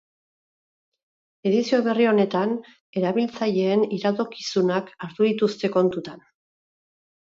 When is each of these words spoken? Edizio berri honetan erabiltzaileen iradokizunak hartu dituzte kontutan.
Edizio 1.49 1.81
berri 1.87 2.07
honetan 2.11 2.55
erabiltzaileen 3.01 3.85
iradokizunak 3.99 4.93
hartu 5.07 5.29
dituzte 5.31 5.71
kontutan. 5.77 6.25